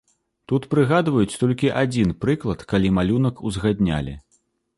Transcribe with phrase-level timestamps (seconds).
[0.51, 4.19] Тут прыгадваюць толькі адзін прыклад, калі малюнак узгаднялі.